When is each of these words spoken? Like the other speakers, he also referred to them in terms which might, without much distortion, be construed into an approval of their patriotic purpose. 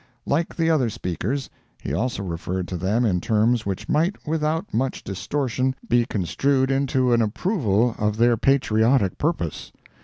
Like 0.25 0.55
the 0.55 0.71
other 0.71 0.89
speakers, 0.89 1.47
he 1.79 1.93
also 1.93 2.23
referred 2.23 2.67
to 2.69 2.75
them 2.75 3.05
in 3.05 3.21
terms 3.21 3.67
which 3.67 3.87
might, 3.87 4.25
without 4.27 4.73
much 4.73 5.03
distortion, 5.03 5.75
be 5.87 6.07
construed 6.07 6.71
into 6.71 7.13
an 7.13 7.21
approval 7.21 7.93
of 7.99 8.17
their 8.17 8.35
patriotic 8.35 9.19
purpose. 9.19 9.71